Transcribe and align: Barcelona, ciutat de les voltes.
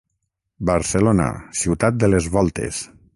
Barcelona, 0.69 1.27
ciutat 1.61 2.03
de 2.05 2.13
les 2.15 2.31
voltes. 2.39 2.85